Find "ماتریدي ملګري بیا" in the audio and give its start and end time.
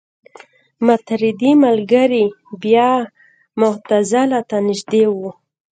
0.85-2.89